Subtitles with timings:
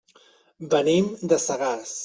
[0.71, 1.97] Venim de Sagàs.